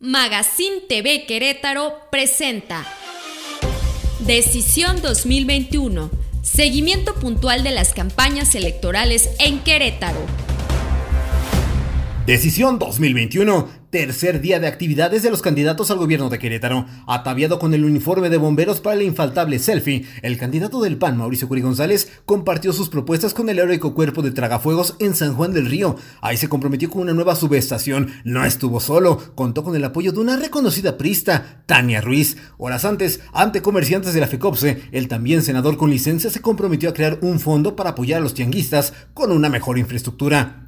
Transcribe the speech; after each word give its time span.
Magazine 0.00 0.82
TV 0.88 1.26
Querétaro 1.26 1.92
presenta 2.12 2.86
Decisión 4.20 5.02
2021. 5.02 6.08
Seguimiento 6.40 7.16
puntual 7.16 7.64
de 7.64 7.72
las 7.72 7.94
campañas 7.94 8.54
electorales 8.54 9.28
en 9.40 9.58
Querétaro. 9.58 10.20
Decisión 12.28 12.78
2021 12.78 13.68
tercer 13.88 14.42
día 14.42 14.60
de 14.60 14.66
actividades 14.66 15.22
de 15.22 15.30
los 15.30 15.40
candidatos 15.40 15.90
al 15.90 15.96
gobierno 15.96 16.28
de 16.28 16.38
Querétaro. 16.38 16.84
Ataviado 17.06 17.58
con 17.58 17.72
el 17.72 17.86
uniforme 17.86 18.28
de 18.28 18.36
bomberos 18.36 18.80
para 18.80 18.96
el 18.96 19.00
infaltable 19.00 19.58
selfie, 19.58 20.04
el 20.20 20.36
candidato 20.36 20.82
del 20.82 20.98
PAN, 20.98 21.16
Mauricio 21.16 21.48
Curi 21.48 21.62
González, 21.62 22.20
compartió 22.26 22.74
sus 22.74 22.90
propuestas 22.90 23.32
con 23.32 23.48
el 23.48 23.58
heroico 23.58 23.94
cuerpo 23.94 24.20
de 24.20 24.30
Tragafuegos 24.30 24.96
en 24.98 25.14
San 25.14 25.32
Juan 25.32 25.54
del 25.54 25.70
Río. 25.70 25.96
Ahí 26.20 26.36
se 26.36 26.50
comprometió 26.50 26.90
con 26.90 27.00
una 27.00 27.14
nueva 27.14 27.34
subestación. 27.34 28.12
No 28.24 28.44
estuvo 28.44 28.78
solo, 28.78 29.34
contó 29.34 29.64
con 29.64 29.74
el 29.74 29.84
apoyo 29.84 30.12
de 30.12 30.20
una 30.20 30.36
reconocida 30.36 30.98
prista, 30.98 31.62
Tania 31.64 32.02
Ruiz. 32.02 32.36
Horas 32.58 32.84
antes, 32.84 33.20
ante 33.32 33.62
comerciantes 33.62 34.12
de 34.12 34.20
la 34.20 34.26
FECOPSE, 34.26 34.82
el 34.92 35.08
también 35.08 35.40
senador 35.40 35.78
con 35.78 35.88
licencia 35.88 36.28
se 36.28 36.42
comprometió 36.42 36.90
a 36.90 36.92
crear 36.92 37.20
un 37.22 37.40
fondo 37.40 37.74
para 37.74 37.88
apoyar 37.88 38.18
a 38.18 38.22
los 38.22 38.34
tianguistas 38.34 38.92
con 39.14 39.32
una 39.32 39.48
mejor 39.48 39.78
infraestructura. 39.78 40.67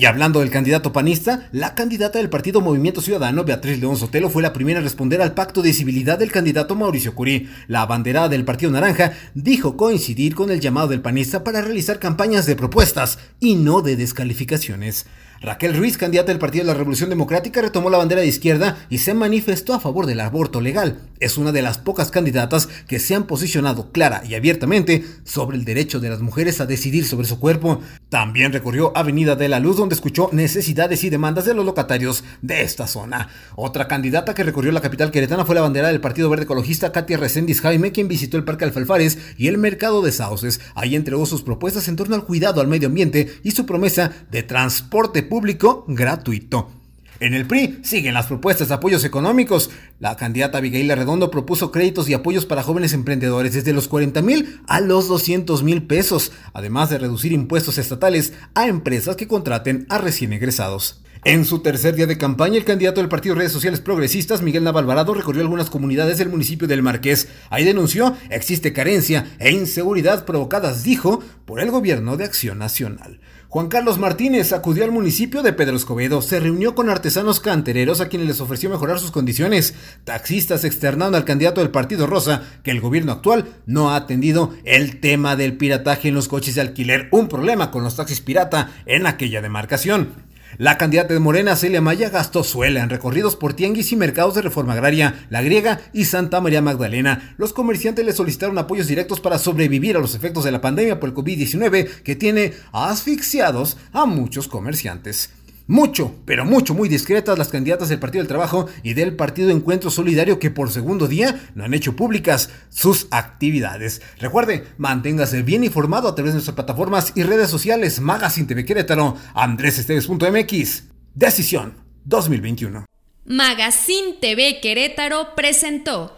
Y 0.00 0.06
hablando 0.06 0.38
del 0.38 0.50
candidato 0.50 0.92
panista, 0.92 1.48
la 1.50 1.74
candidata 1.74 2.20
del 2.20 2.30
partido 2.30 2.60
Movimiento 2.60 3.00
Ciudadano, 3.00 3.42
Beatriz 3.42 3.80
León 3.80 3.96
Sotelo, 3.96 4.30
fue 4.30 4.42
la 4.42 4.52
primera 4.52 4.78
a 4.78 4.82
responder 4.84 5.20
al 5.20 5.34
pacto 5.34 5.60
de 5.60 5.72
civilidad 5.72 6.20
del 6.20 6.30
candidato 6.30 6.76
Mauricio 6.76 7.16
Curí. 7.16 7.48
La 7.66 7.82
abanderada 7.82 8.28
del 8.28 8.44
Partido 8.44 8.70
Naranja 8.70 9.14
dijo 9.34 9.76
coincidir 9.76 10.36
con 10.36 10.52
el 10.52 10.60
llamado 10.60 10.86
del 10.86 11.00
panista 11.00 11.42
para 11.42 11.62
realizar 11.62 11.98
campañas 11.98 12.46
de 12.46 12.54
propuestas 12.54 13.18
y 13.40 13.56
no 13.56 13.82
de 13.82 13.96
descalificaciones. 13.96 15.06
Raquel 15.40 15.76
Ruiz, 15.76 15.96
candidata 15.96 16.32
del 16.32 16.40
Partido 16.40 16.64
de 16.64 16.72
la 16.72 16.78
Revolución 16.78 17.10
Democrática, 17.10 17.62
retomó 17.62 17.90
la 17.90 17.98
bandera 17.98 18.20
de 18.20 18.26
izquierda 18.26 18.76
y 18.90 18.98
se 18.98 19.14
manifestó 19.14 19.72
a 19.72 19.78
favor 19.78 20.06
del 20.06 20.18
aborto 20.18 20.60
legal. 20.60 21.00
Es 21.20 21.38
una 21.38 21.52
de 21.52 21.62
las 21.62 21.78
pocas 21.78 22.10
candidatas 22.10 22.68
que 22.88 22.98
se 22.98 23.14
han 23.14 23.26
posicionado 23.26 23.92
clara 23.92 24.22
y 24.28 24.34
abiertamente 24.34 25.04
sobre 25.22 25.56
el 25.56 25.64
derecho 25.64 26.00
de 26.00 26.10
las 26.10 26.20
mujeres 26.22 26.60
a 26.60 26.66
decidir 26.66 27.04
sobre 27.04 27.28
su 27.28 27.38
cuerpo. 27.38 27.80
También 28.08 28.54
recorrió 28.54 28.96
Avenida 28.96 29.36
de 29.36 29.48
la 29.48 29.60
Luz 29.60 29.76
donde 29.76 29.94
escuchó 29.94 30.30
necesidades 30.32 31.04
y 31.04 31.10
demandas 31.10 31.44
de 31.44 31.52
los 31.52 31.66
locatarios 31.66 32.24
de 32.40 32.62
esta 32.62 32.86
zona. 32.86 33.28
Otra 33.54 33.86
candidata 33.86 34.34
que 34.34 34.44
recorrió 34.44 34.72
la 34.72 34.80
capital 34.80 35.10
queretana 35.10 35.44
fue 35.44 35.54
la 35.54 35.60
bandera 35.60 35.88
del 35.88 36.00
Partido 36.00 36.30
Verde 36.30 36.44
Ecologista 36.44 36.90
Katia 36.90 37.18
Reséndiz 37.18 37.60
Jaime, 37.60 37.92
quien 37.92 38.08
visitó 38.08 38.38
el 38.38 38.44
Parque 38.44 38.64
Alfalfares 38.64 39.18
y 39.36 39.48
el 39.48 39.58
Mercado 39.58 40.00
de 40.00 40.12
Sauces. 40.12 40.60
Ahí 40.74 40.96
entregó 40.96 41.26
sus 41.26 41.42
propuestas 41.42 41.86
en 41.88 41.96
torno 41.96 42.14
al 42.14 42.24
cuidado 42.24 42.62
al 42.62 42.68
medio 42.68 42.88
ambiente 42.88 43.40
y 43.42 43.50
su 43.50 43.66
promesa 43.66 44.10
de 44.30 44.42
transporte 44.42 45.22
público 45.22 45.84
gratuito. 45.86 46.77
En 47.20 47.34
el 47.34 47.46
PRI 47.46 47.80
siguen 47.82 48.14
las 48.14 48.26
propuestas 48.26 48.68
de 48.68 48.74
apoyos 48.74 49.04
económicos. 49.04 49.70
La 49.98 50.16
candidata 50.16 50.58
Abigail 50.58 50.88
Redondo 50.88 51.32
propuso 51.32 51.72
créditos 51.72 52.08
y 52.08 52.14
apoyos 52.14 52.46
para 52.46 52.62
jóvenes 52.62 52.92
emprendedores 52.92 53.54
desde 53.54 53.72
los 53.72 53.88
40 53.88 54.22
mil 54.22 54.60
a 54.68 54.80
los 54.80 55.08
200 55.08 55.64
mil 55.64 55.82
pesos, 55.82 56.30
además 56.52 56.90
de 56.90 56.98
reducir 56.98 57.32
impuestos 57.32 57.78
estatales 57.78 58.34
a 58.54 58.68
empresas 58.68 59.16
que 59.16 59.26
contraten 59.26 59.86
a 59.88 59.98
recién 59.98 60.32
egresados. 60.32 61.02
En 61.24 61.44
su 61.44 61.60
tercer 61.60 61.96
día 61.96 62.06
de 62.06 62.16
campaña, 62.16 62.56
el 62.56 62.64
candidato 62.64 63.00
del 63.00 63.08
Partido 63.08 63.34
Redes 63.34 63.50
Sociales 63.50 63.80
Progresistas, 63.80 64.40
Miguel 64.40 64.62
Navalvarado, 64.64 65.14
recorrió 65.14 65.42
algunas 65.42 65.68
comunidades 65.68 66.18
del 66.18 66.28
municipio 66.28 66.68
del 66.68 66.82
Marqués. 66.82 67.28
Ahí 67.50 67.64
denunció 67.64 68.16
existe 68.30 68.72
carencia 68.72 69.26
e 69.38 69.50
inseguridad 69.50 70.24
provocadas, 70.24 70.84
dijo, 70.84 71.20
por 71.44 71.60
el 71.60 71.70
gobierno 71.70 72.16
de 72.16 72.24
Acción 72.24 72.58
Nacional. 72.58 73.20
Juan 73.48 73.68
Carlos 73.68 73.98
Martínez 73.98 74.52
acudió 74.52 74.84
al 74.84 74.92
municipio 74.92 75.42
de 75.42 75.54
Pedro 75.54 75.74
Escobedo, 75.74 76.20
se 76.20 76.38
reunió 76.38 76.74
con 76.74 76.90
artesanos 76.90 77.40
cantereros 77.40 78.02
a 78.02 78.08
quienes 78.10 78.28
les 78.28 78.40
ofreció 78.42 78.68
mejorar 78.68 78.98
sus 78.98 79.10
condiciones. 79.10 79.74
Taxistas 80.04 80.64
externaron 80.64 81.14
al 81.14 81.24
candidato 81.24 81.62
del 81.62 81.70
Partido 81.70 82.06
Rosa 82.06 82.42
que 82.62 82.70
el 82.70 82.82
gobierno 82.82 83.12
actual 83.12 83.46
no 83.64 83.90
ha 83.90 83.96
atendido 83.96 84.52
el 84.64 85.00
tema 85.00 85.34
del 85.34 85.56
pirataje 85.56 86.08
en 86.08 86.14
los 86.14 86.28
coches 86.28 86.56
de 86.56 86.60
alquiler, 86.60 87.08
un 87.10 87.28
problema 87.28 87.70
con 87.70 87.82
los 87.82 87.96
taxis 87.96 88.20
pirata 88.20 88.70
en 88.84 89.06
aquella 89.06 89.40
demarcación. 89.40 90.27
La 90.56 90.78
candidata 90.78 91.12
de 91.12 91.20
Morena, 91.20 91.54
Celia 91.56 91.80
Maya, 91.80 92.08
gastó 92.08 92.42
suela 92.42 92.82
en 92.82 92.90
recorridos 92.90 93.36
por 93.36 93.54
tianguis 93.54 93.92
y 93.92 93.96
mercados 93.96 94.34
de 94.34 94.42
reforma 94.42 94.72
agraria, 94.72 95.26
La 95.30 95.42
Griega 95.42 95.80
y 95.92 96.06
Santa 96.06 96.40
María 96.40 96.62
Magdalena. 96.62 97.34
Los 97.36 97.52
comerciantes 97.52 98.04
le 98.04 98.12
solicitaron 98.12 98.58
apoyos 98.58 98.86
directos 98.86 99.20
para 99.20 99.38
sobrevivir 99.38 99.96
a 99.96 100.00
los 100.00 100.14
efectos 100.14 100.44
de 100.44 100.52
la 100.52 100.60
pandemia 100.60 100.98
por 100.98 101.10
el 101.10 101.14
COVID-19 101.14 102.02
que 102.02 102.16
tiene 102.16 102.54
asfixiados 102.72 103.76
a 103.92 104.06
muchos 104.06 104.48
comerciantes. 104.48 105.30
Mucho, 105.68 106.14
pero 106.24 106.46
mucho, 106.46 106.72
muy 106.72 106.88
discretas 106.88 107.36
las 107.36 107.50
candidatas 107.50 107.90
del 107.90 107.98
Partido 107.98 108.22
del 108.22 108.28
Trabajo 108.28 108.68
y 108.82 108.94
del 108.94 109.14
Partido 109.16 109.50
Encuentro 109.50 109.90
Solidario 109.90 110.38
que 110.38 110.50
por 110.50 110.70
segundo 110.72 111.06
día 111.06 111.50
no 111.54 111.62
han 111.62 111.74
hecho 111.74 111.94
públicas 111.94 112.48
sus 112.70 113.06
actividades. 113.10 114.00
Recuerde, 114.18 114.64
manténgase 114.78 115.42
bien 115.42 115.64
informado 115.64 116.08
a 116.08 116.14
través 116.14 116.32
de 116.32 116.36
nuestras 116.36 116.54
plataformas 116.54 117.12
y 117.16 117.22
redes 117.22 117.50
sociales 117.50 118.00
Magazine 118.00 118.46
TV 118.46 118.64
Querétaro, 118.64 119.16
andresesteves.mx. 119.34 120.84
Decisión 121.14 121.74
2021. 122.06 122.86
Magazine 123.26 124.14
TV 124.18 124.60
Querétaro 124.62 125.34
presentó 125.36 126.16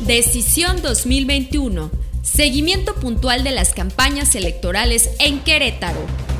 Decisión 0.00 0.80
2021. 0.80 1.90
Seguimiento 2.22 2.94
puntual 2.94 3.44
de 3.44 3.50
las 3.50 3.74
campañas 3.74 4.34
electorales 4.34 5.10
en 5.18 5.40
Querétaro. 5.40 6.33